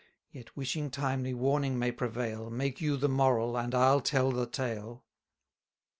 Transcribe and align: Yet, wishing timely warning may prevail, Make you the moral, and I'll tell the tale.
Yet, 0.31 0.57
wishing 0.57 0.89
timely 0.89 1.35
warning 1.35 1.77
may 1.77 1.91
prevail, 1.91 2.49
Make 2.49 2.81
you 2.81 2.97
the 2.97 3.07
moral, 3.07 3.55
and 3.55 3.75
I'll 3.75 4.01
tell 4.01 4.31
the 4.31 4.47
tale. 4.47 5.05